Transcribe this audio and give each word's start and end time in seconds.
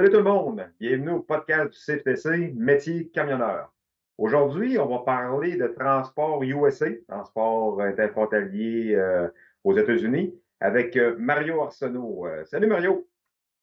Salut 0.00 0.12
tout 0.12 0.16
le 0.16 0.22
monde, 0.22 0.66
bienvenue 0.80 1.10
au 1.10 1.20
podcast 1.20 1.72
du 1.74 1.78
CFTC 1.78 2.54
Métier 2.56 3.08
camionneur. 3.08 3.70
Aujourd'hui, 4.16 4.78
on 4.78 4.86
va 4.86 5.00
parler 5.00 5.58
de 5.58 5.66
transport 5.66 6.42
USA, 6.42 6.86
transport 7.06 7.82
interfrontalier 7.82 8.94
euh, 8.94 9.28
aux 9.62 9.76
États-Unis, 9.76 10.34
avec 10.58 10.96
euh, 10.96 11.16
Mario 11.18 11.60
Arsenault. 11.60 12.26
Euh, 12.26 12.46
salut 12.46 12.66
Mario. 12.66 13.06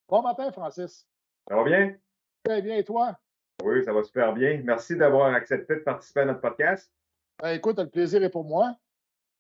Bon 0.08 0.22
matin, 0.22 0.52
Francis. 0.52 1.08
Ça 1.48 1.56
va 1.56 1.64
bien? 1.64 1.96
Très 2.44 2.62
bien, 2.62 2.78
et 2.78 2.84
toi? 2.84 3.18
Oui, 3.64 3.84
ça 3.84 3.92
va 3.92 4.04
super 4.04 4.32
bien. 4.34 4.62
Merci 4.64 4.96
d'avoir 4.96 5.34
accepté 5.34 5.78
de 5.78 5.80
participer 5.80 6.20
à 6.20 6.26
notre 6.26 6.42
podcast. 6.42 6.94
Ben, 7.42 7.54
écoute, 7.54 7.80
le 7.80 7.90
plaisir 7.90 8.22
est 8.22 8.30
pour 8.30 8.46
moi. 8.46 8.76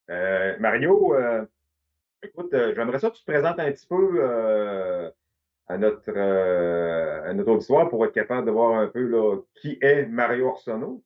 Mario, 0.07 1.15
écoute, 2.23 2.49
j'aimerais 2.51 2.97
ça 2.97 3.11
que 3.11 3.17
tu 3.17 3.23
te 3.23 3.31
présentes 3.31 3.59
un 3.59 3.71
petit 3.71 3.85
peu 3.85 5.11
à 5.67 5.77
notre, 5.77 6.13
euh, 6.15 7.29
à 7.29 7.33
notre 7.33 7.51
auditoire 7.51 7.89
pour 7.89 8.05
être 8.05 8.13
capable 8.13 8.47
de 8.47 8.51
voir 8.51 8.79
un 8.79 8.87
peu 8.87 9.01
là, 9.01 9.37
qui 9.61 9.77
est 9.81 10.05
Mario 10.05 10.49
Arsenault? 10.49 11.03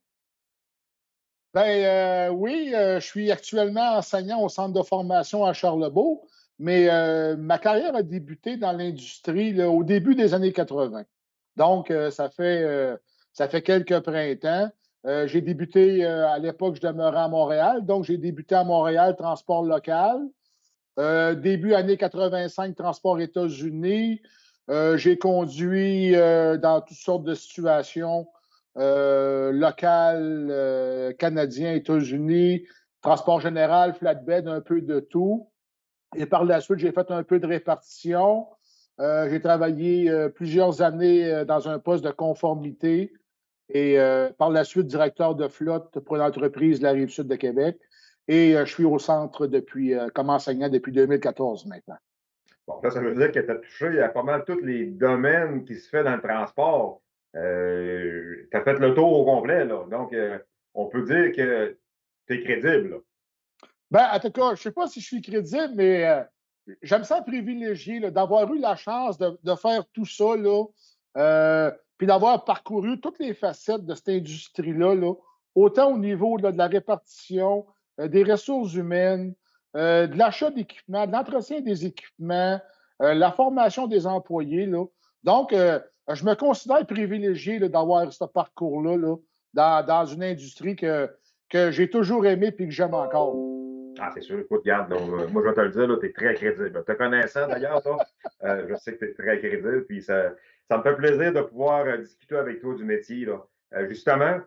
Ben 1.54 1.68
euh, 1.68 2.30
oui, 2.30 2.72
euh, 2.74 3.00
je 3.00 3.06
suis 3.06 3.32
actuellement 3.32 3.98
enseignant 3.98 4.42
au 4.42 4.50
centre 4.50 4.74
de 4.80 4.86
formation 4.86 5.44
à 5.44 5.54
Charlebourg, 5.54 6.28
mais 6.60 6.88
ma 7.38 7.58
carrière 7.58 7.96
a 7.96 8.04
débuté 8.04 8.56
dans 8.56 8.72
l'industrie 8.72 9.62
au 9.64 9.84
début 9.84 10.14
des 10.14 10.36
années 10.36 10.54
80. 10.54 11.06
Donc, 11.58 11.92
ça, 12.12 12.30
fait, 12.30 12.96
ça 13.34 13.50
fait 13.50 13.64
quelques 13.64 14.00
printemps. 14.02 14.70
j'ai 15.26 15.42
débuté 15.42 16.06
à 16.06 16.38
l'époque, 16.38 16.76
je 16.76 16.88
demeurais 16.88 17.22
à 17.22 17.28
Montréal, 17.28 17.84
donc 17.84 18.04
j'ai 18.04 18.20
débuté 18.20 18.54
à 18.54 18.64
Montréal, 18.64 19.16
transport 19.18 19.64
local. 19.64 20.22
début 21.42 21.74
années 21.74 21.98
85, 21.98 22.76
transport 22.76 23.20
États-Unis. 23.20 24.22
Euh, 24.70 24.96
j'ai 24.98 25.18
conduit 25.18 26.16
euh, 26.16 26.58
dans 26.58 26.82
toutes 26.82 26.98
sortes 26.98 27.24
de 27.24 27.34
situations 27.34 28.28
euh, 28.78 29.52
locales, 29.52 31.16
canadiens, 31.18 31.74
États-Unis, 31.74 32.66
transport 33.02 33.42
général, 33.42 33.94
flatbed, 33.96 34.48
un 34.48 34.62
peu 34.62 34.82
de 34.82 35.00
tout. 35.00 35.50
Et 36.16 36.26
par 36.26 36.46
la 36.46 36.62
suite, 36.62 36.80
j'ai 36.80 36.92
fait 36.92 37.10
un 37.12 37.24
peu 37.24 37.40
de 37.40 37.48
répartition. 37.48 38.48
j'ai 39.00 39.42
travaillé 39.42 40.30
plusieurs 40.36 40.82
années 40.82 41.46
dans 41.46 41.70
un 41.70 41.80
poste 41.80 42.04
de 42.04 42.12
conformité 42.12 43.14
et 43.70 43.98
par 44.38 44.50
la 44.50 44.66
suite 44.66 44.88
directeur 44.88 45.36
de 45.36 45.48
flotte 45.48 46.00
pour 46.00 46.18
une 46.18 46.22
entreprise 46.22 46.80
de 46.80 46.84
la 46.84 46.92
rive 46.92 47.10
sud 47.10 47.28
de 47.28 47.36
Québec. 47.36 47.80
Et 48.28 48.54
je 48.54 48.66
suis 48.66 48.84
au 48.84 49.00
centre 49.00 49.48
depuis, 49.48 49.94
comme 50.14 50.30
enseignant 50.30 50.70
depuis 50.70 50.92
2014 50.92 51.66
maintenant. 51.66 51.98
Bon, 52.68 52.80
là, 52.84 52.92
ça 52.92 53.00
veut 53.00 53.16
dire 53.16 53.32
que 53.32 53.40
tu 53.40 53.52
as 53.52 53.56
touché 53.56 54.02
à 54.02 54.10
pas 54.10 54.24
mal 54.24 54.44
tous 54.46 54.60
les 54.62 54.86
domaines 54.86 55.66
qui 55.66 55.76
se 55.76 55.90
fait 55.90 56.04
dans 56.04 56.16
le 56.16 56.22
transport. 56.22 57.02
Euh, 57.36 58.48
tu 58.52 58.58
as 58.58 58.62
fait 58.62 58.78
le 58.80 58.94
tour 58.94 59.20
au 59.20 59.26
complet, 59.26 59.66
là. 59.66 59.86
Donc, 59.90 60.14
euh, 60.14 60.38
on 60.74 60.86
peut 60.86 61.04
dire 61.04 61.32
que 61.36 61.78
tu 62.28 62.36
es 62.36 62.44
crédible. 62.44 63.02
Ben, 63.90 64.08
en 64.14 64.20
tout 64.20 64.32
cas, 64.32 64.48
je 64.48 64.52
ne 64.52 64.56
sais 64.58 64.72
pas 64.72 64.88
si 64.88 65.02
je 65.02 65.06
suis 65.06 65.22
crédible, 65.22 65.74
mais 65.76 66.06
euh, 66.06 66.24
j'aime 66.82 67.04
ça 67.04 67.22
privilégier 67.22 68.00
d'avoir 68.12 68.54
eu 68.54 68.60
la 68.60 68.76
chance 68.76 69.18
de, 69.18 69.56
faire 69.56 69.86
tout 69.94 70.06
ça, 70.06 70.36
là, 70.36 71.72
puis 71.98 72.08
d'avoir 72.08 72.46
parcouru 72.46 73.00
toutes 73.00 73.20
les 73.20 73.34
facettes 73.34 73.86
de 73.86 73.96
cette 73.96 74.10
industrie-là, 74.10 74.96
là, 74.96 75.14
autant 75.56 75.94
au 75.94 75.98
niveau 75.98 76.38
de 76.38 76.48
la 76.48 76.68
répartition, 76.68 77.66
des 77.98 78.24
ressources 78.24 78.74
humaines, 78.74 79.36
euh, 79.78 80.08
de 80.08 80.18
l'achat 80.18 80.52
d'équipements, 80.52 81.08
de 81.08 81.14
l'entretien 81.14 81.62
des 81.62 81.86
équipements, 81.86 82.60
euh, 83.02 83.14
la 83.14 83.32
formation 83.32 83.88
des 83.88 84.06
employés. 84.06 84.66
Là. 84.66 84.86
Donc, 85.24 85.54
euh, 85.54 85.80
je 86.14 86.26
me 86.26 86.34
considère 86.36 86.86
privilégié 86.86 87.60
d'avoir 87.60 88.12
ce 88.12 88.26
parcours-là 88.26 88.98
là, 89.54 89.84
dans, 89.84 90.06
une 90.06 90.24
industrie 90.24 90.76
que, 90.76 91.10
que 91.50 91.72
j'ai 91.72 91.90
toujours 91.90 92.26
aimé 92.26 92.48
et 92.58 92.66
que 92.66 92.72
j'aime 92.72 92.94
encore. 92.94 93.36
Ah, 94.00 94.10
c'est 94.14 94.22
sûr. 94.22 94.40
Écoute, 94.40 94.62
regarde, 94.62 94.90
moi, 95.32 95.42
je 95.44 95.50
vais 95.50 95.54
te 95.54 95.62
le 95.62 95.70
dire, 95.70 96.00
tu 96.00 96.06
es 96.06 96.12
très 96.12 96.34
crédible. 96.34 96.84
Te 96.84 96.92
connaissant 96.94 97.48
d'ailleurs, 97.48 97.82
je 98.42 98.76
sais 98.76 98.94
que 98.98 99.06
tu 99.06 99.12
es 99.12 99.14
très 99.14 99.40
crédible. 99.40 99.86
Puis 99.86 100.02
ça, 100.02 100.34
ça 100.70 100.78
me 100.78 100.84
fait 100.84 100.96
plaisir 100.96 101.32
de 101.32 101.42
pouvoir 101.42 101.98
discuter 101.98 102.36
avec 102.36 102.62
toi 102.62 102.76
du 102.76 102.84
métier. 102.84 103.26
Là. 103.26 103.46
justement, 103.88 104.40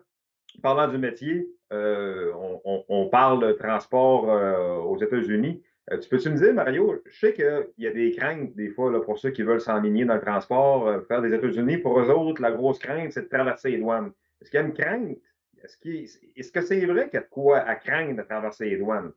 parlant 0.61 0.87
du 0.87 0.97
métier, 0.97 1.47
euh, 1.73 2.31
on, 2.63 3.07
parle 3.07 3.45
de 3.47 3.51
transport 3.53 4.29
euh, 4.29 4.77
aux 4.77 5.01
États-Unis. 5.01 5.63
Euh, 5.91 5.97
tu 5.97 6.09
peux-tu 6.09 6.29
me 6.29 6.37
dire, 6.37 6.53
Mario, 6.53 7.01
je 7.05 7.19
sais 7.19 7.33
qu'il 7.33 7.67
y 7.77 7.87
a 7.87 7.91
des 7.91 8.11
craintes 8.11 8.55
des 8.55 8.69
fois 8.69 9.03
pour 9.03 9.17
ceux 9.17 9.31
qui 9.31 9.43
veulent 9.43 9.61
s'enligner 9.61 10.05
dans 10.05 10.15
le 10.15 10.21
transport, 10.21 11.03
faire 11.07 11.21
des 11.21 11.33
États-Unis. 11.33 11.77
Pour 11.77 11.99
eux 11.99 12.09
autres, 12.09 12.41
la 12.41 12.51
grosse 12.51 12.79
crainte, 12.79 13.11
c'est 13.11 13.23
de 13.23 13.29
traverser 13.29 13.71
les 13.71 13.77
douanes. 13.79 14.11
Est-ce 14.41 14.51
qu'il 14.51 14.59
y 14.59 14.63
a 14.63 14.65
une 14.65 14.73
crainte? 14.73 15.17
Est-ce, 15.63 16.51
que 16.51 16.61
c'est 16.61 16.85
vrai 16.85 17.05
qu'il 17.09 17.15
y 17.15 17.17
a 17.17 17.25
de 17.25 17.29
quoi 17.29 17.59
à 17.59 17.75
craindre 17.75 18.17
de 18.17 18.21
traverser 18.21 18.69
les 18.69 18.77
douanes? 18.77 19.11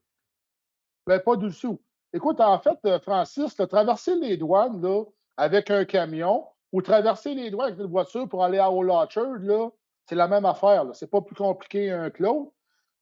Bien, 1.07 1.19
pas 1.19 1.37
du 1.37 1.51
tout. 1.55 1.81
Écoute, 2.15 2.41
en 2.41 2.59
fait, 2.59 2.79
Francis, 3.03 3.55
traverser 3.55 4.15
les 4.15 4.39
douanes 4.39 4.81
là, 4.81 5.05
avec 5.37 5.71
un 5.71 5.85
camion 5.85 6.47
ou 6.73 6.81
traverser 6.81 7.35
les 7.35 7.51
douanes 7.51 7.73
avec 7.73 7.81
une 7.81 7.91
voiture 7.91 8.27
pour 8.29 8.43
aller 8.43 8.59
à 8.59 8.71
Old 8.71 8.89
Orchard, 8.89 9.39
là, 9.41 9.69
c'est 10.09 10.15
la 10.15 10.29
même 10.29 10.47
affaire. 10.47 10.87
Ce 10.95 11.05
n'est 11.05 11.09
pas 11.09 11.21
plus 11.21 11.35
compliqué 11.35 11.91
un 11.91 12.11
que 12.11 12.23
l'autre. 12.23 12.53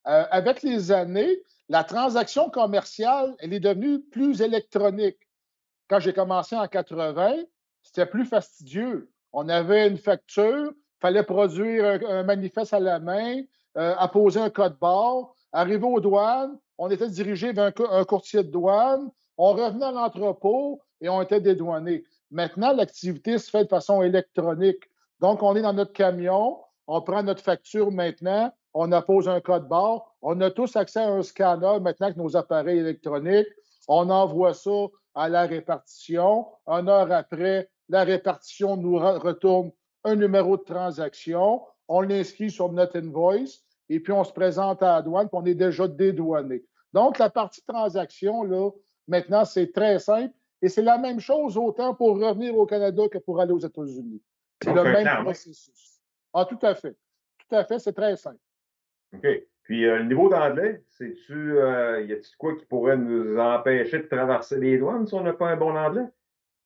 Euh, 0.09 0.25
avec 0.31 0.63
les 0.63 0.91
années, 0.91 1.41
la 1.69 1.85
transaction 1.85 2.51
commerciale, 2.51 3.35
elle 3.39 3.53
est 3.53 3.61
devenue 3.61 4.01
plus 4.01 4.41
électronique. 4.41 5.19
Quand 5.89 6.01
j'ai 6.01 6.13
commencé 6.13 6.57
en 6.57 6.67
80, 6.67 7.37
c'était 7.83 8.07
plus 8.07 8.25
fastidieux. 8.25 9.11
On 9.33 9.49
avait 9.49 9.89
une 9.89 9.99
facture, 9.99 10.73
il 10.73 11.01
fallait 11.01 11.23
produire 11.23 12.01
un, 12.09 12.25
manifeste 12.25 12.73
à 12.73 12.81
la 12.81 12.99
main, 12.99 13.43
euh, 13.77 13.95
apposer 13.99 14.41
un 14.41 14.51
code 14.51 14.79
barre, 14.79 15.35
arriver 15.53 15.87
aux 15.87 16.01
douanes, 16.01 16.59
on 16.79 16.91
était 16.91 17.09
dirigé 17.09 17.53
vers 17.53 17.73
un, 17.91 18.05
courtier 18.05 18.43
de 18.43 18.51
douane, 18.51 19.11
on 19.39 19.53
revenait 19.53 19.87
à 19.87 19.93
l'entrepôt 19.93 20.81
et 21.01 21.09
on 21.09 21.23
était 21.23 21.41
dédouané. 21.41 22.05
Maintenant, 22.31 22.73
l'activité 22.73 23.39
se 23.39 23.49
fait 23.51 23.65
de 23.65 23.69
façon 23.69 24.03
électronique. 24.03 24.85
Donc, 25.21 25.43
on 25.43 25.55
est 25.57 25.63
dans 25.63 25.73
notre 25.73 25.93
camion, 25.93 26.59
on 26.87 27.01
prend 27.01 27.23
notre 27.23 27.43
facture 27.43 27.91
maintenant, 27.91 28.53
on 28.75 28.93
appose 28.93 29.29
un 29.29 29.41
code 29.41 29.69
barre, 29.69 30.15
on 30.23 30.41
a 30.41 30.51
tous 30.51 30.77
accès 30.77 31.01
à 31.01 31.11
un 31.11 31.23
scanner 31.23 31.81
maintenant 31.81 32.07
avec 32.07 32.17
nos 32.17 32.37
appareils 32.37 32.79
électroniques, 32.79 33.49
on 33.89 34.11
envoie 34.11 34.55
ça 34.55 34.87
à 35.15 35.29
la 35.29 35.47
répartition. 35.47 36.47
Une 36.67 36.89
heure 36.89 37.11
après, 37.11 37.71
la 37.89 38.05
répartition 38.05 38.77
nous 38.77 38.99
retourne 38.99 39.73
un 40.05 40.15
numéro 40.15 40.57
de 40.57 40.63
transaction, 40.63 41.63
on 41.89 42.01
l'inscrit 42.01 42.51
sur 42.51 42.73
notre 42.73 42.99
invoice 42.99 43.63
et 43.89 44.01
puis 44.01 44.13
on 44.13 44.25
se 44.25 44.33
présente 44.33 44.83
à 44.83 44.97
la 44.97 45.03
douane, 45.03 45.29
puis 45.29 45.39
on 45.41 45.47
est 45.47 45.55
déjà 45.55 45.89
dédouané. 45.89 46.65
Donc, 46.93 47.19
la 47.19 47.31
partie 47.31 47.63
transaction, 47.67 48.43
là, 48.43 48.71
maintenant, 49.09 49.45
c'est 49.45 49.73
très 49.73 49.99
simple 49.99 50.35
et 50.63 50.69
c'est 50.69 50.83
la 50.83 50.99
même 50.99 51.21
chose 51.21 51.57
autant 51.57 51.95
pour 51.95 52.19
revenir 52.19 52.57
au 52.57 52.67
Canada 52.67 53.03
que 53.09 53.19
pour 53.19 53.41
aller 53.41 53.53
aux 53.53 53.59
États-Unis. 53.59 54.23
C'est 54.63 54.73
le 54.73 54.83
même 54.83 55.23
processus. 55.23 55.96
Ah, 56.39 56.45
tout 56.45 56.59
à 56.61 56.75
fait. 56.75 56.95
Tout 57.39 57.57
à 57.57 57.65
fait, 57.65 57.79
c'est 57.79 57.95
très 57.95 58.15
simple. 58.15 58.37
OK. 59.15 59.27
Puis 59.63 59.87
euh, 59.87 59.99
le 59.99 60.05
niveau 60.05 60.29
d'anglais, 60.29 60.85
c'est-tu, 60.91 61.59
euh, 61.59 62.03
y 62.03 62.13
a-t-il 62.13 62.37
quoi 62.37 62.55
qui 62.57 62.67
pourrait 62.67 62.99
nous 62.99 63.39
empêcher 63.39 64.01
de 64.01 64.07
traverser 64.07 64.59
les 64.61 64.77
douanes 64.77 65.07
si 65.07 65.15
on 65.15 65.23
n'a 65.23 65.33
pas 65.33 65.49
un 65.49 65.57
bon 65.57 65.75
anglais? 65.75 66.05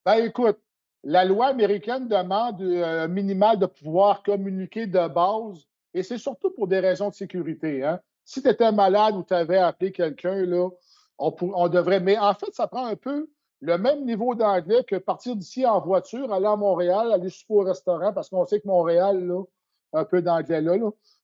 Ben 0.05 0.25
écoute, 0.25 0.59
la 1.05 1.25
loi 1.25 1.47
américaine 1.47 2.09
demande 2.09 2.61
euh, 2.61 3.05
un 3.05 3.09
minimal 3.09 3.61
de 3.61 3.67
pouvoir 3.67 4.25
communiquer 4.25 4.89
de 4.89 5.07
base, 5.07 5.69
et 5.95 6.03
c'est 6.03 6.19
surtout 6.19 6.51
pour 6.51 6.67
des 6.67 6.81
raisons 6.81 7.11
de 7.11 7.15
sécurité. 7.15 7.85
Hein. 7.85 8.01
Si 8.25 8.43
tu 8.43 8.49
étais 8.49 8.73
malade 8.73 9.15
ou 9.15 9.23
tu 9.23 9.35
avais 9.35 9.59
appelé 9.59 9.93
quelqu'un, 9.93 10.45
là, 10.47 10.69
on, 11.17 11.33
on 11.41 11.69
devrait. 11.69 12.01
Mais 12.01 12.19
en 12.19 12.35
fait, 12.35 12.53
ça 12.53 12.67
prend 12.67 12.87
un 12.87 12.97
peu 12.97 13.31
le 13.61 13.79
même 13.79 14.05
niveau 14.05 14.35
d'anglais 14.35 14.83
que 14.83 14.97
partir 14.97 15.37
d'ici 15.37 15.65
en 15.65 15.81
voiture, 15.81 16.33
aller 16.33 16.47
à 16.47 16.57
Montréal, 16.57 17.13
aller 17.13 17.31
super 17.31 17.57
au 17.59 17.63
restaurant, 17.63 18.13
parce 18.13 18.29
qu'on 18.29 18.45
sait 18.47 18.61
que 18.61 18.67
Montréal, 18.67 19.25
là, 19.25 19.45
un 19.93 20.05
peu 20.05 20.23
d'anglais 20.23 20.61
là, 20.61 20.77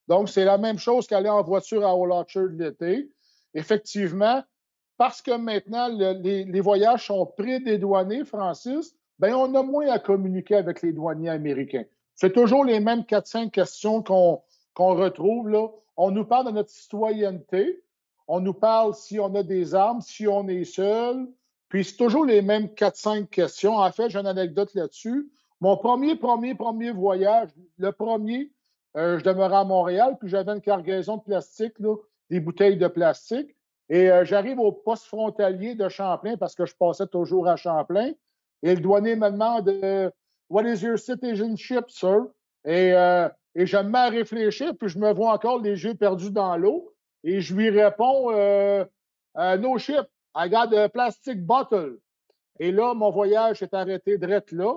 Donc, 0.09 0.29
c'est 0.29 0.45
la 0.45 0.59
même 0.59 0.79
chose 0.79 1.07
qu'aller 1.07 1.29
en 1.29 1.43
voiture 1.43 1.87
à 1.87 1.97
Old 1.97 2.13
Orchard 2.13 2.49
l'été. 2.53 3.11
Effectivement, 3.55 4.43
parce 4.97 5.23
que 5.23 5.37
maintenant, 5.37 5.89
les, 5.89 6.61
voyages 6.61 7.07
sont 7.07 7.27
pré-dédouanés, 7.27 8.25
Francis, 8.25 8.95
ben 9.19 9.35
on 9.35 9.55
a 9.55 9.63
moins 9.63 9.89
à 9.89 9.99
communiquer 9.99 10.57
avec 10.57 10.83
les 10.83 10.93
douaniers 10.93 11.31
américains. 11.31 11.85
C'est 12.15 12.33
toujours 12.33 12.65
les 12.65 12.81
mêmes 12.81 13.01
4-5 13.01 13.51
questions 13.51 14.03
qu'on 14.03 14.43
retrouve. 14.77 15.49
Là. 15.49 15.69
On 15.97 16.11
nous 16.11 16.25
parle 16.25 16.47
de 16.47 16.51
notre 16.53 16.71
citoyenneté, 16.71 17.83
on 18.29 18.41
nous 18.41 18.55
parle 18.55 18.95
si 18.95 19.21
on 19.21 19.35
a 19.35 19.43
des 19.43 19.75
armes, 19.75 20.01
si 20.01 20.27
on 20.27 20.49
est 20.49 20.65
seul, 20.65 21.29
puis 21.69 21.85
c'est 21.85 21.97
toujours 21.97 22.25
les 22.25 22.43
mêmes 22.43 22.67
4-5 22.67 23.27
questions. 23.27 23.77
En 23.77 23.91
fait, 23.93 24.11
j'ai 24.11 24.19
une 24.19 24.27
anecdote 24.27 24.75
là-dessus. 24.75 25.31
Mon 25.61 25.77
premier, 25.77 26.17
premier, 26.17 26.55
premier 26.55 26.91
voyage, 26.91 27.51
le 27.79 27.93
premier, 27.93 28.51
je 28.97 29.23
demeurais 29.23 29.57
à 29.57 29.65
Montréal, 29.65 30.17
puis 30.19 30.29
j'avais 30.29 30.53
une 30.53 30.61
cargaison 30.61 31.19
de 31.19 31.23
plastique, 31.23 31.75
des 32.31 32.41
bouteilles 32.41 32.77
de 32.77 32.89
plastique. 32.89 33.55
Et 33.89 34.11
euh, 34.11 34.25
j'arrive 34.25 34.59
au 34.59 34.73
poste 34.73 35.05
frontalier 35.05 35.75
de 35.75 35.89
Champlain 35.89 36.37
parce 36.37 36.55
que 36.55 36.67
je 36.67 36.75
passais 36.75 37.07
toujours 37.07 37.47
à 37.47 37.57
Champlain. 37.57 38.13
Et 38.63 38.75
le 38.75 38.81
douanier 38.81 39.15
me 39.15 39.31
demande 39.31 39.69
euh, 39.69 40.11
What 40.49 40.65
is 40.65 40.83
your 40.83 40.99
citizenship, 40.99 41.89
sir? 41.89 42.27
Et, 42.65 42.93
euh, 42.95 43.29
je 43.55 43.77
me 43.79 43.85
mets 43.85 43.99
à 43.99 44.09
réfléchir, 44.09 44.77
puis 44.77 44.89
je 44.89 44.99
me 44.99 45.13
vois 45.13 45.33
encore 45.33 45.61
les 45.61 45.85
yeux 45.85 45.95
perdus 45.95 46.31
dans 46.31 46.57
l'eau. 46.57 46.93
Et 47.25 47.41
je 47.41 47.55
lui 47.55 47.71
réponds 47.71 48.31
euh, 48.33 48.85
euh, 49.39 49.57
No 49.57 49.79
ship, 49.79 50.07
I 50.35 50.49
got 50.49 50.77
a 50.77 50.89
plastic 50.89 51.45
bottle. 51.45 51.99
Et 52.59 52.73
là, 52.73 52.95
mon 52.95 53.11
voyage 53.11 53.59
s'est 53.59 53.75
arrêté 53.75 54.19
direct 54.19 54.53
là. 54.53 54.75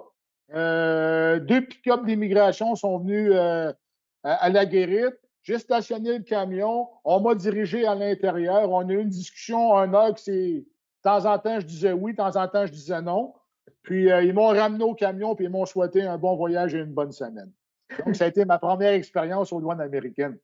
Euh, 0.53 1.39
deux 1.39 1.65
pick-up 1.65 2.05
d'immigration 2.05 2.75
sont 2.75 2.99
venus 2.99 3.33
à, 4.23 4.49
la 4.49 4.65
guérite. 4.65 5.15
J'ai 5.43 5.57
stationné 5.57 6.17
le 6.17 6.23
camion. 6.23 6.87
On 7.03 7.21
m'a 7.21 7.35
dirigé 7.35 7.85
à 7.85 7.95
l'intérieur. 7.95 8.69
On 8.71 8.87
a 8.87 8.91
eu 8.91 9.01
une 9.01 9.09
discussion 9.09 9.75
un 9.75 9.93
heure 9.93 10.13
que 10.13 10.21
c'est. 10.21 10.65
De 11.01 11.09
temps 11.09 11.25
en 11.25 11.39
temps, 11.39 11.61
je 11.61 11.65
disais 11.65 11.93
oui, 11.93 12.11
de 12.11 12.17
temps 12.17 12.35
en 12.35 12.47
temps, 12.49 12.65
je 12.65 12.73
disais 12.73 13.01
non. 13.01 13.33
Puis 13.83 14.11
euh, 14.11 14.21
ils 14.21 14.33
m'ont 14.33 14.49
ramené 14.49 14.83
au 14.83 14.93
camion 14.93 15.33
puis 15.33 15.45
ils 15.45 15.49
m'ont 15.49 15.65
souhaité 15.65 16.01
un 16.01 16.17
bon 16.17 16.35
voyage 16.35 16.75
et 16.75 16.79
une 16.79 16.93
bonne 16.93 17.13
semaine. 17.13 17.51
Donc, 18.05 18.17
ça 18.17 18.25
a 18.25 18.27
été 18.27 18.43
ma 18.43 18.59
première 18.59 18.91
expérience 18.91 19.53
aux 19.53 19.61
douanes 19.61 19.79
américaines. 19.79 20.37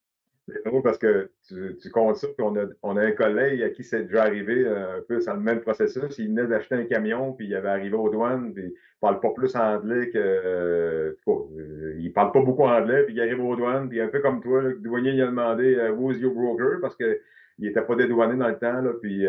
C'est 0.47 0.63
drôle 0.63 0.83
parce 0.83 0.99
que 0.99 1.31
tu, 1.47 1.89
comptes 1.89 2.17
ça, 2.17 2.27
puis 2.27 2.45
on 2.45 2.55
a, 2.55 2.65
on 2.83 2.97
a, 2.97 3.01
un 3.01 3.11
collègue 3.13 3.63
à 3.63 3.69
qui 3.69 3.83
c'est 3.83 4.03
déjà 4.03 4.23
arrivé 4.23 4.63
euh, 4.63 4.99
un 4.99 5.01
peu 5.01 5.19
dans 5.25 5.33
le 5.33 5.39
même 5.39 5.61
processus. 5.61 6.19
Il 6.19 6.27
venait 6.27 6.45
d'acheter 6.45 6.75
un 6.75 6.85
camion, 6.85 7.33
puis 7.33 7.47
il 7.47 7.55
avait 7.55 7.69
arrivé 7.69 7.95
aux 7.95 8.09
douanes, 8.09 8.53
puis 8.53 8.65
il 8.65 8.73
parle 9.01 9.19
pas 9.19 9.31
plus 9.31 9.55
anglais 9.55 10.11
que. 10.11 10.19
Euh, 10.19 11.13
euh, 11.27 11.95
il 11.97 12.13
parle 12.13 12.31
pas 12.31 12.41
beaucoup 12.41 12.63
anglais, 12.63 13.03
puis 13.05 13.15
il 13.15 13.21
arrive 13.21 13.43
aux 13.43 13.55
douanes, 13.55 13.89
puis 13.89 13.99
un 13.99 14.07
peu 14.07 14.19
comme 14.19 14.39
toi, 14.39 14.61
le 14.61 14.75
douanier 14.75 15.13
il 15.13 15.21
a 15.23 15.27
demandé 15.27 15.89
Who's 15.97 16.19
your 16.19 16.33
broker? 16.35 16.79
parce 16.79 16.95
qu'il 16.95 17.17
n'était 17.57 17.81
pas 17.81 17.95
dédouané 17.95 18.37
dans 18.37 18.49
le 18.49 18.59
temps, 18.59 18.81
là, 18.81 18.91
puis 19.01 19.25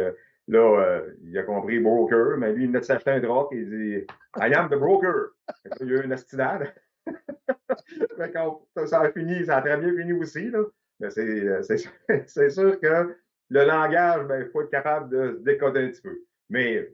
là, 0.49 1.01
il 1.25 1.39
a 1.39 1.45
compris 1.45 1.81
broker, 1.81 2.37
mais 2.37 2.53
lui, 2.53 2.65
il 2.65 2.67
venait 2.67 2.81
de 2.81 2.85
s'acheter 2.85 3.13
un 3.13 3.21
drop, 3.21 3.55
et 3.55 3.57
il 3.57 3.71
dit 3.71 4.07
I 4.37 4.53
am 4.53 4.69
the 4.69 4.79
broker. 4.79 5.31
il 5.81 5.89
y 5.89 5.95
a 5.95 5.97
eu 5.97 6.05
une 6.05 6.13
astidade. 6.13 6.75
ça 8.85 9.01
a 9.01 9.11
fini, 9.13 9.47
ça 9.47 9.57
a 9.57 9.63
très 9.63 9.79
bien 9.79 9.95
fini 9.97 10.13
aussi, 10.13 10.51
là. 10.51 10.61
Euh, 11.03 11.63
c'est 12.27 12.51
sûr 12.51 12.81
que 12.81 13.17
le 13.49 13.65
langage, 13.65 14.27
ben, 14.27 14.43
il 14.45 14.51
faut 14.51 14.63
être 14.63 14.71
capable 14.71 15.11
de 15.11 15.37
se 15.39 15.43
décoder 15.43 15.81
un 15.81 15.89
petit 15.89 16.03
peu. 16.03 16.19
Mais 16.49 16.89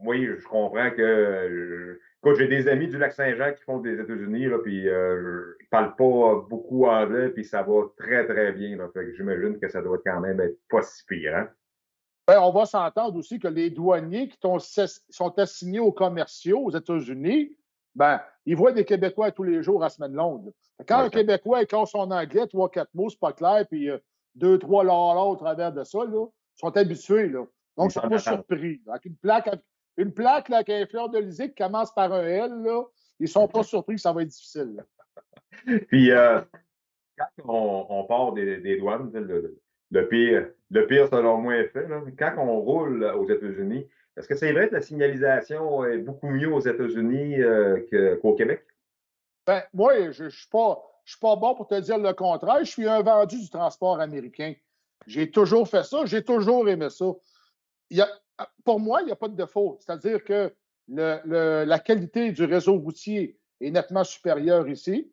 oui, 0.00 0.26
je 0.38 0.46
comprends 0.46 0.90
que. 0.90 2.00
Écoute, 2.22 2.36
j'ai 2.36 2.48
des 2.48 2.66
amis 2.66 2.88
du 2.88 2.98
Lac-Saint-Jean 2.98 3.52
qui 3.54 3.62
font 3.62 3.78
des 3.78 4.00
États-Unis, 4.00 4.48
puis 4.64 4.88
euh, 4.88 5.54
ils 5.60 5.64
ne 5.64 5.68
parlent 5.70 5.94
pas 5.94 6.44
beaucoup 6.48 6.86
anglais, 6.86 7.28
puis 7.28 7.44
ça 7.44 7.62
va 7.62 7.82
très, 7.96 8.26
très 8.26 8.52
bien. 8.52 8.76
J'imagine 9.16 9.58
que 9.60 9.68
ça 9.68 9.82
doit 9.82 9.98
quand 10.04 10.20
même 10.20 10.40
être 10.40 10.58
pas 10.68 10.82
si 10.82 11.04
pire. 11.06 11.36
Hein? 11.36 11.48
Ben, 12.26 12.40
on 12.40 12.50
va 12.50 12.66
s'entendre 12.66 13.16
aussi 13.16 13.38
que 13.38 13.48
les 13.48 13.70
douaniers 13.70 14.28
qui 14.28 14.38
sont 15.10 15.38
assignés 15.38 15.78
aux 15.78 15.92
commerciaux 15.92 16.64
aux 16.64 16.76
États-Unis, 16.76 17.56
ben, 17.94 18.20
ils 18.46 18.56
voient 18.56 18.72
des 18.72 18.84
Québécois 18.84 19.32
tous 19.32 19.42
les 19.42 19.62
jours 19.62 19.82
à 19.82 19.88
semaine 19.88 20.14
longue. 20.14 20.52
Quand 20.86 21.00
un 21.00 21.10
Québécooi 21.10 21.62
écarte 21.62 21.88
son 21.88 22.10
anglais, 22.10 22.46
trois, 22.46 22.70
quatre 22.70 22.92
mots, 22.94 23.10
c'est 23.10 23.18
pas 23.18 23.32
clair, 23.32 23.66
puis 23.68 23.90
euh, 23.90 23.98
deux, 24.34 24.58
trois 24.58 24.84
là, 24.84 24.94
au 24.94 25.36
travers 25.36 25.72
de 25.72 25.84
ça, 25.84 25.98
là, 26.04 26.26
ils 26.26 26.60
sont 26.60 26.76
habitués. 26.76 27.28
Là. 27.28 27.44
Donc, 27.76 27.90
ils 27.90 28.00
sont 28.00 28.08
pas 28.08 28.18
surpris. 28.18 28.80
Avec 28.88 29.04
une 29.04 29.16
plaque, 29.16 29.50
une 29.96 30.12
plaque 30.12 30.48
là, 30.48 30.62
qui 30.64 30.72
a 30.72 30.76
un 30.76 30.86
fleur 30.86 31.08
de 31.08 31.20
qui 31.20 31.54
commence 31.54 31.92
par 31.92 32.12
un 32.12 32.22
L, 32.22 32.52
là, 32.62 32.84
ils 33.18 33.28
sont 33.28 33.48
pas 33.48 33.62
surpris 33.62 33.96
que 33.96 34.00
ça 34.00 34.12
va 34.12 34.22
être 34.22 34.28
difficile. 34.28 34.84
Puis, 35.88 36.10
euh, 36.12 36.40
quand 37.16 37.44
on, 37.44 38.04
part 38.04 38.32
des, 38.32 38.78
douanes, 38.78 39.10
le, 39.12 39.60
pire, 40.08 40.48
le 40.70 40.86
pire, 40.86 41.08
selon 41.08 41.38
moi, 41.38 41.56
est 41.56 41.68
fait. 41.68 41.86
Quand 42.18 42.34
on 42.38 42.60
roule 42.60 43.04
aux 43.04 43.28
États-Unis, 43.28 43.86
est-ce 44.16 44.26
que 44.26 44.34
c'est 44.34 44.52
vrai 44.52 44.68
que 44.68 44.74
la 44.74 44.80
signalisation 44.80 45.84
est 45.84 45.98
beaucoup 45.98 46.28
mieux 46.28 46.52
aux 46.52 46.60
États-Unis 46.60 47.40
euh, 47.40 48.18
qu'au 48.20 48.34
Québec? 48.34 48.64
Ben, 49.46 49.62
moi, 49.72 50.10
je 50.10 50.24
ne 50.24 50.28
suis, 50.28 50.48
pas, 50.48 50.82
pas 51.20 51.36
bon 51.36 51.54
pour 51.54 51.68
te 51.68 51.80
dire 51.80 51.98
le 51.98 52.12
contraire. 52.12 52.58
Je 52.60 52.70
suis 52.70 52.88
un 52.88 53.00
vendu 53.00 53.38
du 53.40 53.48
transport 53.48 54.00
américain. 54.00 54.54
J'ai 55.06 55.30
toujours 55.30 55.68
fait 55.68 55.84
ça. 55.84 56.04
J'ai 56.04 56.22
toujours 56.22 56.68
aimé 56.68 56.90
ça. 56.90 57.06
Il 57.90 57.98
y 57.98 58.00
a, 58.02 58.08
pour 58.64 58.80
moi, 58.80 59.00
il 59.02 59.06
n'y 59.06 59.12
a 59.12 59.16
pas 59.16 59.28
de 59.28 59.36
défaut. 59.36 59.78
C'est-à-dire 59.80 60.22
que 60.24 60.52
le, 60.88 61.64
la 61.64 61.78
qualité 61.78 62.32
du 62.32 62.44
réseau 62.44 62.76
routier 62.76 63.38
est 63.60 63.70
nettement 63.70 64.04
supérieure 64.04 64.68
ici. 64.68 65.10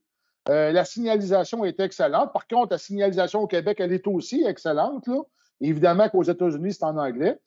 Euh, 0.50 0.72
la 0.72 0.86
signalisation 0.86 1.66
est 1.66 1.80
excellente. 1.80 2.32
Par 2.34 2.48
contre, 2.48 2.72
la 2.72 2.78
signalisation 2.78 3.42
au 3.42 3.48
Québec, 3.48 3.78
elle 3.80 3.94
est 3.94 4.08
aussi 4.08 4.44
excellente. 4.46 5.10
Évidemment 5.60 6.10
qu'aux 6.10 6.24
États-Unis, 6.24 6.74
c'est 6.74 6.84
en 6.84 6.98
anglais. 6.98 7.40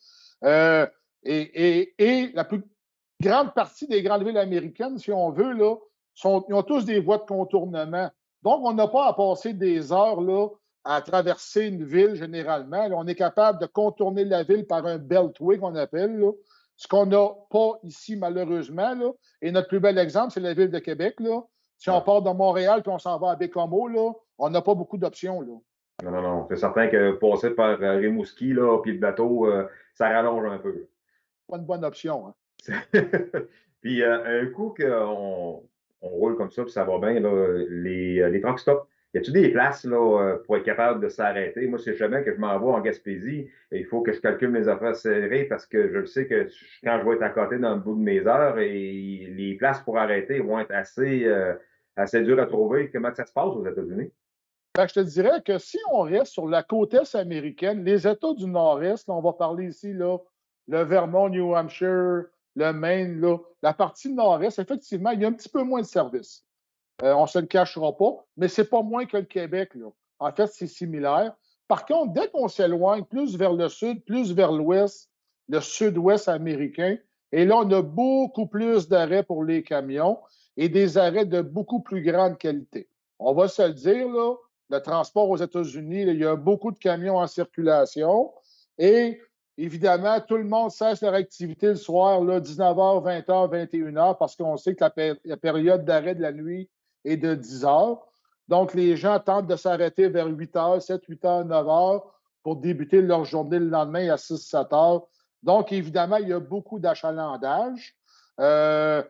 Euh, 0.44 0.86
et, 1.22 2.32
la 2.34 2.44
plus 2.44 2.62
grande 3.20 3.54
partie 3.54 3.86
des 3.86 4.02
grandes 4.02 4.24
villes 4.24 4.38
américaines, 4.38 4.98
si 4.98 5.12
on 5.12 5.30
veut, 5.30 5.54
ils 5.56 6.26
ont 6.26 6.62
tous 6.62 6.84
des 6.84 7.00
voies 7.00 7.18
de 7.18 7.24
contournement. 7.24 8.10
Donc, 8.42 8.60
on 8.64 8.72
n'a 8.72 8.88
pas 8.88 9.08
à 9.08 9.12
passer 9.12 9.52
des 9.52 9.92
heures 9.92 10.20
à 10.84 11.02
traverser 11.02 11.66
une 11.66 11.84
ville 11.84 12.14
généralement. 12.14 12.88
on 12.92 13.06
est 13.06 13.14
capable 13.14 13.60
de 13.60 13.66
contourner 13.66 14.24
la 14.24 14.42
ville 14.42 14.64
par 14.64 14.86
un 14.86 14.96
beltway 14.96 15.58
qu'on 15.58 15.74
appelle, 15.74 16.24
ce 16.76 16.88
qu'on 16.88 17.06
n'a 17.06 17.28
pas 17.50 17.72
ici 17.82 18.16
malheureusement. 18.16 18.94
Et 19.42 19.50
notre 19.50 19.68
plus 19.68 19.80
bel 19.80 19.98
exemple, 19.98 20.32
c'est 20.32 20.40
la 20.40 20.54
ville 20.54 20.70
de 20.70 20.78
Québec. 20.78 21.16
Si 21.78 21.90
on 21.90 22.00
part 22.00 22.22
de 22.22 22.30
Montréal 22.30 22.82
puis 22.82 22.92
on 22.92 22.98
s'en 22.98 23.18
va 23.18 23.30
à 23.30 23.36
Bécomo, 23.36 23.88
là, 23.88 24.12
on 24.36 24.50
n'a 24.50 24.60
pas 24.60 24.74
beaucoup 24.74 24.98
d'options. 24.98 25.42
Non, 25.42 26.10
non, 26.10 26.22
non. 26.22 26.46
C'est 26.50 26.56
certain 26.56 26.88
que 26.88 27.12
passer 27.12 27.50
par 27.50 27.80
euh, 27.80 27.96
Rimouski, 27.96 28.52
là, 28.52 28.78
puis 28.82 28.92
le 28.92 28.98
bateau, 28.98 29.46
euh, 29.46 29.66
ça 29.94 30.08
rallonge 30.08 30.46
un 30.46 30.58
peu 30.58 30.86
pas 31.48 31.56
une 31.56 31.64
bonne 31.64 31.84
option. 31.84 32.26
Hein. 32.28 32.74
puis 33.80 34.02
euh, 34.02 34.42
un 34.42 34.46
coup 34.46 34.74
qu'on 34.76 35.62
on 36.02 36.08
roule 36.08 36.36
comme 36.36 36.50
ça, 36.50 36.62
puis 36.62 36.72
ça 36.72 36.84
va 36.84 36.98
bien, 36.98 37.20
là, 37.20 37.64
les, 37.70 38.28
les 38.28 38.40
truck 38.42 38.58
stops, 38.58 38.86
y 39.14 39.18
a-t-il 39.18 39.32
des 39.32 39.48
places 39.48 39.84
là, 39.84 40.36
pour 40.44 40.58
être 40.58 40.64
capable 40.64 41.02
de 41.02 41.08
s'arrêter? 41.08 41.66
Moi, 41.66 41.78
c'est 41.78 41.94
jamais 41.94 42.22
que 42.22 42.34
je 42.34 42.38
m'envoie 42.38 42.74
en 42.74 42.80
Gaspésie, 42.82 43.48
il 43.72 43.86
faut 43.86 44.02
que 44.02 44.12
je 44.12 44.20
calcule 44.20 44.50
mes 44.50 44.68
affaires 44.68 44.94
serrées 44.94 45.44
parce 45.44 45.64
que 45.64 45.90
je 45.90 46.04
sais 46.04 46.26
que 46.26 46.48
quand 46.84 47.00
je 47.00 47.08
vais 47.08 47.14
être 47.14 47.22
à 47.22 47.30
côté 47.30 47.58
dans 47.58 47.74
le 47.74 47.80
bout 47.80 47.94
de 47.94 48.02
mes 48.02 48.26
heures, 48.26 48.58
et 48.58 49.32
les 49.34 49.56
places 49.58 49.80
pour 49.80 49.96
arrêter 49.96 50.40
vont 50.40 50.60
être 50.60 50.72
assez, 50.72 51.26
assez 51.98 52.22
dures 52.22 52.40
à 52.40 52.46
trouver. 52.46 52.90
Comment 52.90 53.14
ça 53.14 53.26
se 53.26 53.32
passe 53.32 53.48
aux 53.48 53.66
États-Unis? 53.66 54.10
Ben, 54.74 54.86
je 54.86 54.94
te 54.94 55.00
dirais 55.00 55.42
que 55.44 55.58
si 55.58 55.78
on 55.90 56.02
reste 56.02 56.32
sur 56.32 56.46
la 56.46 56.62
côte 56.62 56.94
est 56.94 57.14
américaine, 57.14 57.84
les 57.84 58.06
États 58.06 58.34
du 58.34 58.46
Nord-Est, 58.46 59.08
on 59.08 59.20
va 59.20 59.32
parler 59.32 59.66
ici 59.66 59.92
là, 59.92 60.18
le 60.68 60.82
Vermont, 60.82 61.28
New 61.28 61.54
Hampshire, 61.54 62.26
le 62.54 62.72
Maine, 62.72 63.20
là, 63.20 63.38
la 63.62 63.72
partie 63.72 64.12
nord-est, 64.12 64.58
effectivement, 64.58 65.10
il 65.10 65.22
y 65.22 65.24
a 65.24 65.28
un 65.28 65.32
petit 65.32 65.48
peu 65.48 65.62
moins 65.62 65.80
de 65.80 65.86
services. 65.86 66.44
Euh, 67.02 67.14
on 67.14 67.22
ne 67.22 67.26
se 67.26 67.38
le 67.38 67.46
cachera 67.46 67.96
pas, 67.96 68.24
mais 68.36 68.48
ce 68.48 68.60
n'est 68.60 68.68
pas 68.68 68.82
moins 68.82 69.06
que 69.06 69.16
le 69.16 69.24
Québec. 69.24 69.70
Là. 69.74 69.86
En 70.18 70.32
fait, 70.32 70.48
c'est 70.48 70.66
similaire. 70.66 71.34
Par 71.68 71.86
contre, 71.86 72.12
dès 72.12 72.28
qu'on 72.28 72.48
s'éloigne 72.48 73.04
plus 73.04 73.36
vers 73.36 73.52
le 73.52 73.68
sud, 73.68 74.04
plus 74.04 74.32
vers 74.32 74.52
l'ouest, 74.52 75.10
le 75.48 75.60
sud-ouest 75.60 76.28
américain, 76.28 76.96
et 77.30 77.44
là, 77.44 77.58
on 77.58 77.70
a 77.70 77.82
beaucoup 77.82 78.46
plus 78.46 78.88
d'arrêts 78.88 79.22
pour 79.22 79.44
les 79.44 79.62
camions 79.62 80.18
et 80.58 80.68
des 80.68 80.98
arrêts 80.98 81.24
de 81.24 81.40
beaucoup 81.40 81.80
plus 81.80 82.02
grande 82.02 82.36
qualité. 82.36 82.86
On 83.18 83.32
va 83.32 83.48
se 83.48 83.62
le 83.62 83.72
dire, 83.72 84.06
là, 84.08 84.34
le 84.68 84.80
transport 84.80 85.30
aux 85.30 85.38
États-Unis, 85.38 86.02
il 86.02 86.18
y 86.18 86.26
a 86.26 86.36
beaucoup 86.36 86.72
de 86.72 86.78
camions 86.78 87.16
en 87.16 87.26
circulation 87.26 88.30
et 88.76 89.18
Évidemment, 89.60 90.20
tout 90.20 90.36
le 90.36 90.44
monde 90.44 90.70
cesse 90.70 91.02
leur 91.02 91.14
activité 91.14 91.66
le 91.66 91.74
soir, 91.74 92.20
là, 92.20 92.38
19h, 92.38 93.24
20h, 93.24 93.68
21h, 93.72 94.16
parce 94.16 94.36
qu'on 94.36 94.56
sait 94.56 94.76
que 94.76 94.84
la, 95.24 95.36
période 95.36 95.84
d'arrêt 95.84 96.14
de 96.14 96.22
la 96.22 96.30
nuit 96.30 96.70
est 97.04 97.16
de 97.16 97.34
10 97.34 97.64
h. 97.64 97.98
Donc, 98.46 98.72
les 98.72 98.96
gens 98.96 99.18
tentent 99.18 99.48
de 99.48 99.56
s'arrêter 99.56 100.08
vers 100.08 100.28
8 100.28 100.54
h, 100.54 100.80
7, 100.80 101.04
8 101.04 101.24
h, 101.24 101.46
9 101.48 101.66
h 101.66 102.02
pour 102.44 102.54
débuter 102.54 103.02
leur 103.02 103.24
journée 103.24 103.58
le 103.58 103.68
lendemain 103.68 104.08
à 104.12 104.16
6, 104.16 104.36
7 104.36 104.68
h. 104.70 105.04
Donc, 105.42 105.72
évidemment, 105.72 106.18
il 106.18 106.28
y 106.28 106.32
a 106.32 106.38
beaucoup 106.38 106.78
d'achalandage. 106.78 107.96
Euh, 108.38 109.02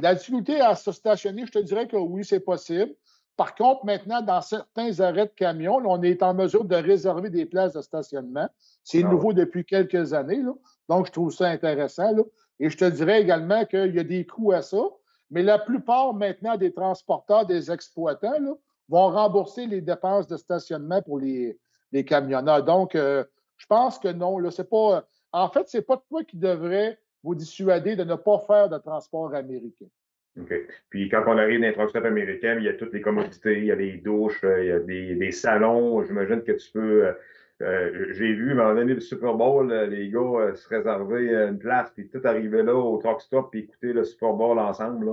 la 0.00 0.14
difficulté 0.14 0.60
à 0.60 0.74
se 0.74 0.92
stationner, 0.92 1.46
je 1.46 1.52
te 1.52 1.58
dirais 1.58 1.86
que 1.86 1.96
oui, 1.96 2.24
c'est 2.24 2.40
possible. 2.40 2.94
Par 3.36 3.54
contre, 3.54 3.84
maintenant, 3.84 4.22
dans 4.22 4.40
certains 4.40 5.00
arrêts 5.00 5.26
de 5.26 5.32
camions, 5.34 5.80
on 5.84 6.02
est 6.02 6.22
en 6.22 6.34
mesure 6.34 6.64
de 6.64 6.76
réserver 6.76 7.30
des 7.30 7.46
places 7.46 7.72
de 7.72 7.82
stationnement. 7.82 8.48
C'est 8.84 9.02
ah 9.04 9.08
nouveau 9.08 9.32
depuis 9.32 9.64
quelques 9.64 10.12
années. 10.12 10.42
Donc, 10.88 11.06
je 11.06 11.12
trouve 11.12 11.32
ça 11.32 11.48
intéressant. 11.48 12.12
Et 12.60 12.70
je 12.70 12.76
te 12.76 12.84
dirais 12.84 13.20
également 13.20 13.64
qu'il 13.64 13.94
y 13.94 13.98
a 13.98 14.04
des 14.04 14.24
coûts 14.24 14.52
à 14.52 14.62
ça. 14.62 14.82
Mais 15.30 15.42
la 15.42 15.58
plupart 15.58 16.14
maintenant 16.14 16.56
des 16.56 16.72
transporteurs, 16.72 17.44
des 17.44 17.72
exploitants, 17.72 18.58
vont 18.88 19.10
rembourser 19.10 19.66
les 19.66 19.80
dépenses 19.80 20.28
de 20.28 20.36
stationnement 20.36 21.02
pour 21.02 21.18
les, 21.18 21.58
camionneurs. 22.06 22.62
Donc, 22.62 22.94
euh, 22.94 23.24
je 23.56 23.66
pense 23.66 23.98
que 23.98 24.08
non. 24.08 24.38
Là, 24.38 24.50
pas, 24.70 25.06
en 25.32 25.48
fait, 25.48 25.68
ce 25.68 25.78
n'est 25.78 25.82
pas 25.82 25.96
toi 26.08 26.22
qui 26.22 26.36
devrais 26.36 26.98
vous 27.24 27.34
dissuader 27.34 27.96
de 27.96 28.04
ne 28.04 28.14
pas 28.14 28.38
faire 28.46 28.68
de 28.68 28.78
transport 28.78 29.34
américain. 29.34 29.86
OK. 30.38 30.52
Puis 30.90 31.08
quand 31.08 31.22
on 31.26 31.38
arrive 31.38 31.60
dans 31.60 31.68
un 31.68 31.72
transport 31.72 32.04
américain, 32.04 32.56
il 32.58 32.64
y 32.64 32.68
a 32.68 32.74
toutes 32.74 32.92
les 32.92 33.00
commodités, 33.00 33.58
il 33.58 33.66
y 33.66 33.72
a 33.72 33.76
des 33.76 33.92
douches, 33.92 34.42
euh, 34.44 34.62
il 34.62 34.68
y 34.68 34.72
a 34.72 34.78
des, 35.14 35.32
salons. 35.32 36.04
J'imagine 36.04 36.42
que 36.42 36.52
tu 36.52 36.70
peux. 36.72 37.06
Euh, 37.06 37.12
euh, 37.62 38.06
j'ai 38.10 38.32
vu, 38.34 38.52
un 38.52 38.54
moment 38.56 38.74
donné, 38.74 38.94
le 38.94 39.00
Super 39.00 39.34
Bowl, 39.34 39.72
les 39.72 40.10
gars 40.10 40.54
se 40.54 40.68
réservaient 40.68 41.32
une 41.48 41.58
place, 41.58 41.90
puis 41.92 42.08
tout 42.08 42.20
arrivait 42.24 42.64
là 42.64 42.74
au 42.74 42.98
truck 42.98 43.20
stop, 43.20 43.50
puis 43.52 43.60
écouter 43.60 43.92
le 43.92 44.04
Super 44.04 44.32
Bowl 44.32 44.58
ensemble. 44.58 45.06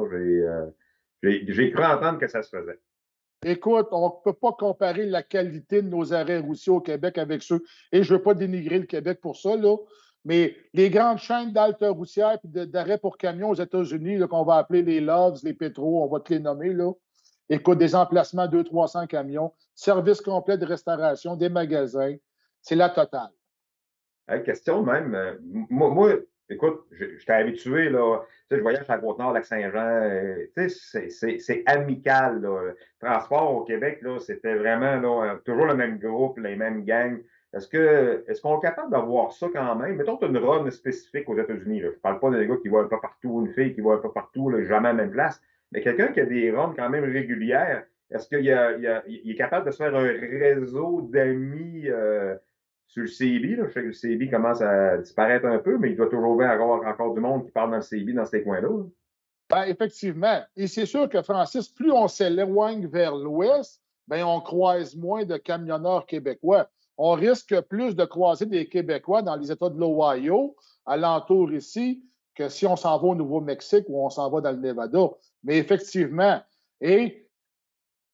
J'ai 1.22 1.72
cru 1.72 1.84
entendre 1.84 2.18
que 2.18 2.27
ça 2.27 2.41
se 2.41 2.50
faisait. 2.50 2.80
Écoute, 3.46 3.88
on 3.91 4.08
ne 4.08 4.24
peut 4.24 4.38
pas 4.38 4.53
comparer 4.53 5.06
la 5.06 5.24
qualité 5.24 5.82
de 5.82 5.88
nos 5.88 6.13
arrêts 6.13 6.39
routiers 6.39 6.74
au 6.74 6.82
Québec 6.82 7.18
avec 7.20 7.41
ceux. 7.41 7.63
Et 7.91 8.03
je 8.03 8.12
ne 8.12 8.18
veux 8.18 8.24
pas 8.24 8.34
dénigrer 8.34 8.80
le 8.80 8.86
Québec 8.86 9.20
pour 9.22 9.38
ça, 9.38 9.56
là. 9.56 9.77
Mais 10.24 10.56
les 10.74 10.90
grandes 10.90 11.18
chaînes 11.18 11.51
d'halte 11.51 11.84
routière 11.84 12.38
et 12.44 12.66
d'arrêt 12.68 12.98
pour 12.98 13.18
camions 13.18 13.50
aux 13.50 13.56
États-Unis, 13.56 14.20
qu'on 14.30 14.44
va 14.44 14.58
appeler 14.58 14.84
les 14.84 15.01
Loves, 15.01 15.40
les 15.44 15.54
Petro, 15.54 16.04
on 16.04 16.08
va 16.08 16.20
te 16.20 16.32
les 16.32 16.40
nommer, 16.40 16.74
là. 16.74 16.92
Écoute, 17.50 17.80
des 17.80 17.96
emplacements 17.96 18.48
200-300 18.48 19.08
camions, 19.08 19.51
service 19.75 20.22
complet 20.22 20.58
de 20.58 20.66
restauration, 20.66 21.36
des 21.36 21.50
magasins. 21.50 22.16
C'est 22.62 22.75
la 22.75 22.90
totale. 22.90 23.32
question 24.46 24.84
même. 24.84 25.16
Euh, 25.16 25.34
moi, 25.70 26.13
écoute, 26.50 26.86
j'étais 26.92 27.34
habitué, 27.34 27.90
là. 27.90 28.20
Tu 28.22 28.56
sais, 28.56 28.58
je 28.58 28.62
voyage 28.62 28.86
à 28.88 28.98
Côte-Nord, 29.00 29.34
Lac-Saint-Jean. 29.34 30.04
Euh, 30.56 30.70
c'est 31.10 31.63
amical, 31.66 32.48
transport 33.00 33.56
au 33.56 33.63
Québec, 33.63 34.00
là, 34.04 34.20
c'était 34.20 34.56
vraiment, 34.56 34.96
là, 34.98 35.40
toujours 35.44 35.66
le 35.66 35.75
même 35.75 35.98
groupe, 35.98 36.38
les 36.38 36.56
mêmes 36.56 36.86
gangs. 36.86 37.22
Est-ce 37.53 38.24
est-ce 38.29 38.41
qu'on 38.41 38.60
est 38.60 38.62
capable 38.62 38.91
d'avoir 38.91 39.34
ça 39.34 39.48
quand 39.53 39.75
même? 39.75 39.98
Mettons 39.98 40.17
une 40.22 40.38
run 40.38 40.70
spécifique 40.72 41.27
aux 41.27 41.38
États-Unis. 41.38 41.81
Je 41.81 41.88
ne 41.88 41.91
parle 41.91 42.20
pas 42.20 42.31
des 42.31 42.48
gars 42.48 42.55
qui 42.62 42.70
voient 42.70 42.88
pas 42.88 43.00
partout, 43.00 43.46
une 43.46 43.53
fille 43.53 43.74
qui 43.74 43.81
voit 43.81 44.01
pas 44.01 44.10
partout, 44.10 44.50
là, 44.50 44.63
jamais 44.63 44.89
à 44.89 44.93
la 44.93 45.03
même 45.03 45.12
place. 45.12 45.41
Mais 45.72 45.81
quelqu'un 45.81 46.08
qui 46.08 46.22
a 46.22 46.25
des 46.25 46.51
runs 46.51 46.74
quand 46.75 46.89
même 46.89 47.03
régulières, 47.03 47.84
est-ce 48.10 48.27
qu'il 48.27 48.48
est 48.48 49.36
capable 49.36 49.65
de 49.65 49.72
se 49.72 49.77
faire 49.77 49.96
un 49.96 50.03
réseau 50.03 51.01
d'amis 51.01 51.88
euh, 51.88 52.36
sur 52.88 53.03
le 53.03 53.08
CB? 53.08 53.55
Là? 53.55 53.65
Je 53.67 53.72
sais 53.72 53.81
que 53.81 53.88
le 53.88 53.93
CB 53.93 54.29
commence 54.29 54.62
à 54.62 54.98
disparaître 54.98 55.46
un 55.46 55.60
peu, 55.60 55.77
mais 55.77 55.91
il 55.91 55.96
doit 55.96 56.10
toujours 56.10 56.41
avoir 56.41 56.86
encore 56.86 57.13
du 57.13 57.22
monde 57.22 57.46
qui 57.46 57.51
parle 57.51 57.72
dans 57.72 57.77
le 57.77 57.81
CB 57.81 58.13
dans 58.13 58.25
ces 58.25 58.43
coins-là. 58.43 58.86
Ben, 59.50 59.63
effectivement. 59.63 60.41
Et 60.55 60.67
c'est 60.67 60.86
sûr 60.86 61.10
que, 61.10 61.22
Francis, 61.22 61.67
plus 61.70 61.91
on 61.91 62.08
s'éloigne 62.08 62.88
vers 62.88 63.15
l'ouest, 63.15 63.81
ben, 64.08 64.24
on 64.24 64.39
croise 64.41 64.96
moins 64.96 65.25
de 65.25 65.38
camionneurs 65.38 66.05
québécois 66.05 66.70
on 67.03 67.13
risque 67.13 67.60
plus 67.62 67.96
de 67.96 68.05
croiser 68.05 68.46
des 68.46 68.70
Québécois 68.70 69.24
dans 69.24 69.36
les 69.36 69.51
États 69.51 69.70
de 69.70 69.79
l'Ohio, 69.79 70.55
alentour 70.86 71.51
ici, 71.51 72.03
que 72.36 72.48
si 72.48 72.67
on 72.67 72.75
s'en 72.75 73.00
va 73.00 73.08
au 73.08 73.15
Nouveau-Mexique 73.15 73.86
ou 73.88 74.05
on 74.05 74.12
s'en 74.12 74.29
va 74.29 74.39
dans 74.39 74.51
le 74.51 74.58
Nevada. 74.58 75.10
Mais 75.43 75.58
effectivement, 75.58 76.39
et 76.79 77.27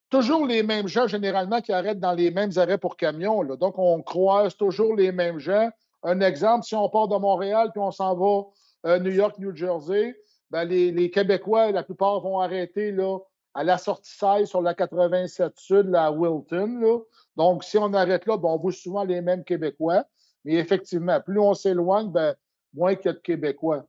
toujours 0.09 0.47
les 0.47 0.63
mêmes 0.63 0.87
gens 0.87 1.05
généralement 1.05 1.59
qui 1.59 1.73
arrêtent 1.73 1.99
dans 1.99 2.13
les 2.13 2.31
mêmes 2.31 2.51
arrêts 2.55 2.77
pour 2.77 2.95
camions. 2.95 3.43
Donc, 3.43 3.77
on 3.77 4.01
croise 4.01 4.55
toujours 4.55 4.95
les 4.95 5.11
mêmes 5.11 5.39
gens. 5.39 5.69
Un 6.03 6.21
exemple, 6.21 6.63
si 6.63 6.73
on 6.73 6.87
part 6.87 7.09
de 7.09 7.17
Montréal 7.17 7.71
puis 7.73 7.81
on 7.81 7.91
s'en 7.91 8.15
va 8.15 8.45
à 8.89 8.93
euh, 8.93 8.99
New 8.99 9.11
York, 9.11 9.37
New 9.37 9.53
Jersey, 9.53 10.15
ben 10.49 10.63
les, 10.63 10.93
les, 10.93 11.11
Québécois, 11.11 11.73
la 11.73 11.83
plupart 11.83 12.21
vont 12.21 12.39
arrêter 12.39 12.93
là, 12.93 13.19
à 13.57 13.63
la 13.63 13.79
sortie 13.79 14.15
16 14.15 14.47
sur 14.47 14.61
la 14.61 14.75
87 14.75 15.53
Sud, 15.55 15.87
la 15.87 16.11
Wilton. 16.11 17.01
Donc, 17.35 17.63
si 17.63 17.75
on 17.79 17.91
arrête 17.91 18.27
là, 18.27 18.37
ben, 18.37 18.49
on 18.49 18.57
voit 18.57 18.71
souvent 18.71 19.03
les 19.03 19.19
mêmes 19.19 19.43
Québécois. 19.43 20.03
Mais 20.45 20.53
effectivement, 20.53 21.19
plus 21.21 21.39
on 21.39 21.55
s'éloigne, 21.55 22.11
ben, 22.11 22.35
moins 22.75 22.93
qu'il 22.93 23.07
y 23.07 23.09
a 23.09 23.13
de 23.13 23.17
Québécois. 23.17 23.83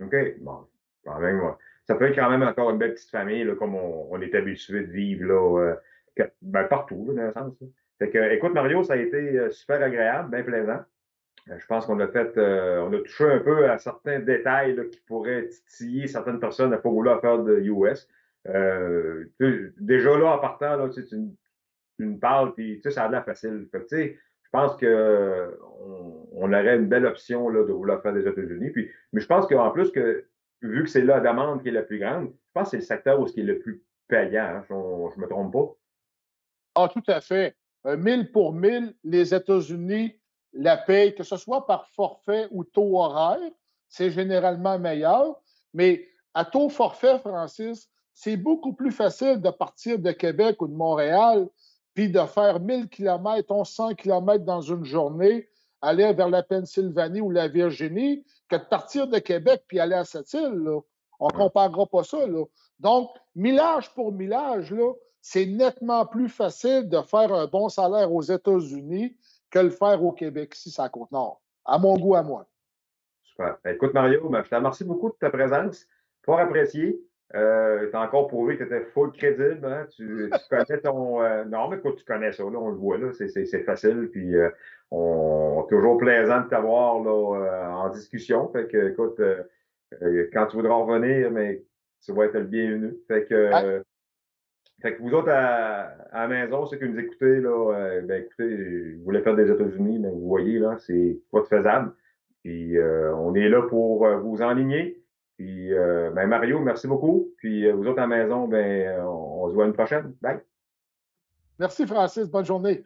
OK. 0.00 0.14
Bon. 0.40 0.64
ça 1.88 1.96
peut 1.96 2.04
être 2.04 2.14
quand 2.14 2.30
même 2.30 2.44
encore 2.44 2.70
une 2.70 2.78
belle 2.78 2.94
petite 2.94 3.10
famille, 3.10 3.44
comme 3.58 3.74
on, 3.74 4.20
est 4.20 4.32
habitué 4.32 4.82
de 4.82 4.92
vivre 4.92 5.26
là, 5.26 5.74
euh, 6.20 6.26
ben, 6.42 6.64
partout, 6.68 7.12
dans 7.16 7.20
le 7.20 7.32
sens. 7.32 7.52
Que, 7.98 8.32
écoute, 8.32 8.52
Mario, 8.52 8.84
ça 8.84 8.92
a 8.92 8.96
été 8.96 9.16
euh, 9.16 9.50
super 9.50 9.82
agréable, 9.82 10.30
bien 10.30 10.44
plaisant. 10.44 10.82
Euh, 11.50 11.58
je 11.58 11.66
pense 11.66 11.84
qu'on 11.86 11.98
a 11.98 12.06
fait, 12.06 12.38
on 12.38 12.92
a 12.92 12.98
touché 12.98 13.24
un 13.24 13.40
peu 13.40 13.68
à 13.68 13.76
certains 13.78 14.20
détails 14.20 14.88
qui 14.88 15.00
pourraient 15.00 15.48
titiller 15.48 16.06
certaines 16.06 16.38
personnes 16.38 16.72
à 16.72 16.78
pas 16.78 16.90
vouloir 16.90 17.20
faire 17.20 17.42
de 17.42 17.58
US. 17.58 18.08
Euh, 18.48 19.24
déjà 19.80 20.18
là, 20.18 20.36
en 20.36 20.38
partant, 20.38 20.76
là, 20.76 20.88
tu, 20.88 21.04
me 21.98 22.18
parles, 22.18 22.54
puis 22.54 22.80
ça 22.84 23.04
a 23.04 23.08
l'air 23.08 23.24
facile. 23.24 23.68
Je 23.72 24.50
pense 24.52 24.76
qu'on 24.76 26.28
on 26.32 26.52
aurait 26.52 26.76
une 26.76 26.88
belle 26.88 27.06
option 27.06 27.50
de 27.50 27.72
vouloir 27.72 28.02
faire 28.02 28.12
des 28.12 28.26
États-Unis. 28.26 28.72
Mais 29.12 29.20
je 29.20 29.26
pense 29.26 29.46
qu'en 29.46 29.70
plus, 29.70 29.90
vu 30.62 30.84
que 30.84 30.90
c'est 30.90 31.02
la 31.02 31.20
demande 31.20 31.62
qui 31.62 31.68
est 31.68 31.72
la 31.72 31.82
plus 31.82 31.98
grande, 31.98 32.28
je 32.28 32.52
pense 32.52 32.64
que 32.64 32.70
c'est 32.70 32.76
le 32.78 32.82
secteur 32.82 33.20
où 33.20 33.26
ce 33.26 33.32
qui 33.32 33.40
est 33.40 33.44
le 33.44 33.58
plus 33.58 33.82
payant. 34.08 34.44
Hein, 34.44 34.64
je 34.68 34.74
ne 34.74 35.22
me 35.22 35.28
trompe 35.28 35.52
pas. 35.52 35.76
Ah, 36.76 36.88
tout 36.92 37.02
à 37.06 37.20
fait. 37.20 37.56
mille 37.84 38.30
pour 38.30 38.52
mille, 38.52 38.94
les 39.04 39.34
États-Unis 39.34 40.18
la 40.54 40.76
payent, 40.76 41.14
que 41.14 41.24
ce 41.24 41.36
soit 41.36 41.66
par 41.66 41.88
forfait 41.88 42.46
ou 42.50 42.64
taux 42.64 42.98
horaire, 42.98 43.50
c'est 43.88 44.10
généralement 44.10 44.78
meilleur. 44.78 45.40
Mais 45.72 46.08
à 46.32 46.44
taux 46.44 46.68
forfait, 46.68 47.18
Francis, 47.18 47.90
c'est 48.14 48.36
beaucoup 48.36 48.72
plus 48.72 48.92
facile 48.92 49.40
de 49.40 49.50
partir 49.50 49.98
de 49.98 50.12
Québec 50.12 50.62
ou 50.62 50.68
de 50.68 50.74
Montréal, 50.74 51.48
puis 51.94 52.10
de 52.10 52.20
faire 52.20 52.60
1000 52.60 52.88
km, 52.88 53.52
1100 53.52 53.94
km 53.94 54.44
dans 54.44 54.60
une 54.60 54.84
journée, 54.84 55.48
aller 55.80 56.12
vers 56.12 56.28
la 56.28 56.42
Pennsylvanie 56.42 57.20
ou 57.20 57.30
la 57.30 57.48
Virginie, 57.48 58.24
que 58.48 58.56
de 58.56 58.64
partir 58.64 59.06
de 59.08 59.18
Québec 59.18 59.64
puis 59.68 59.78
aller 59.80 59.94
à 59.94 60.04
cette 60.04 60.32
île. 60.32 60.68
On 61.20 61.28
ne 61.28 61.32
comparera 61.32 61.86
pas 61.86 62.02
ça. 62.02 62.18
Donc, 62.80 63.10
millage 63.34 63.92
pour 63.94 64.12
millage, 64.12 64.74
c'est 65.20 65.46
nettement 65.46 66.06
plus 66.06 66.28
facile 66.28 66.88
de 66.88 67.00
faire 67.02 67.32
un 67.32 67.46
bon 67.46 67.68
salaire 67.68 68.12
aux 68.12 68.22
États-Unis 68.22 69.16
que 69.50 69.58
le 69.58 69.70
faire 69.70 70.02
au 70.02 70.12
Québec, 70.12 70.54
ici, 70.56 70.74
à 70.80 70.88
Côte-Nord. 70.88 71.40
À 71.64 71.78
mon 71.78 71.96
goût, 71.96 72.14
à 72.14 72.22
moi. 72.22 72.46
Super. 73.22 73.56
Ben, 73.64 73.74
écoute, 73.74 73.94
Mario, 73.94 74.28
ben, 74.28 74.42
je 74.42 74.50
te 74.50 74.54
remercie 74.54 74.84
beaucoup 74.84 75.10
de 75.10 75.14
ta 75.14 75.30
présence. 75.30 75.86
Fort 76.22 76.40
apprécié. 76.40 77.00
Euh, 77.34 77.90
tu 77.90 77.96
as 77.96 78.00
encore 78.00 78.28
prouvé 78.28 78.56
que 78.56 78.64
tu 78.64 78.74
étais 78.74 78.84
full 78.92 79.10
crédible. 79.12 79.64
Hein? 79.64 79.86
Tu, 79.96 80.30
connais 80.50 80.80
ton. 80.80 81.22
Euh, 81.22 81.44
non, 81.44 81.68
mais 81.68 81.78
écoute, 81.78 81.96
tu 81.96 82.04
connais 82.04 82.32
ça, 82.32 82.42
là, 82.44 82.58
on 82.58 82.68
le 82.68 82.76
voit, 82.76 82.98
là, 82.98 83.12
c'est 83.12 83.64
facile. 83.64 84.08
Puis 84.12 84.36
euh, 84.36 84.50
on 84.90 85.66
toujours 85.68 85.98
plaisant 85.98 86.42
de 86.42 86.48
t'avoir 86.48 87.02
là, 87.02 87.74
en 87.76 87.88
discussion. 87.90 88.48
Fait 88.52 88.68
que, 88.68 88.90
écoute, 88.90 89.20
quand 90.32 90.46
tu 90.46 90.56
voudras 90.56 90.74
revenir, 90.74 91.30
mais 91.30 91.62
tu 92.04 92.12
vas 92.12 92.26
être 92.26 92.34
le 92.34 92.44
bienvenu. 92.44 92.94
Fait 93.08 93.24
que, 93.24 93.82
fait 94.82 94.94
que 94.94 95.02
vous 95.02 95.14
autres 95.14 95.30
à, 95.30 95.96
la 96.12 96.28
maison, 96.28 96.66
ceux 96.66 96.76
qui 96.76 96.88
nous 96.88 96.98
écoutez, 96.98 97.40
là, 97.40 98.00
ben 98.02 98.22
écoutez, 98.22 98.92
vous 98.92 99.04
voulez 99.04 99.22
faire 99.22 99.34
des 99.34 99.50
États-Unis, 99.50 99.98
mais 99.98 100.10
vous 100.10 100.28
voyez, 100.28 100.58
là, 100.58 100.76
c'est 100.78 101.18
pas 101.32 101.42
faisable. 101.44 101.92
Puis 102.44 102.76
on 102.78 103.34
est 103.34 103.48
là 103.48 103.62
pour 103.62 104.06
vous 104.18 104.42
enligner. 104.42 105.03
Puis, 105.36 105.72
euh, 105.74 106.10
ben 106.10 106.26
Mario, 106.26 106.60
merci 106.60 106.86
beaucoup. 106.86 107.32
Puis, 107.38 107.66
euh, 107.66 107.72
vous 107.74 107.86
autres 107.86 107.98
à 107.98 108.06
la 108.06 108.16
maison, 108.16 108.46
ben, 108.46 109.00
on, 109.00 109.44
on 109.44 109.48
se 109.48 109.54
voit 109.54 109.66
une 109.66 109.72
prochaine. 109.72 110.14
Bye. 110.22 110.40
Merci, 111.58 111.86
Francis. 111.86 112.28
Bonne 112.28 112.44
journée. 112.44 112.84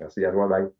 Merci 0.00 0.24
à 0.24 0.32
toi. 0.32 0.48
Bye. 0.48 0.70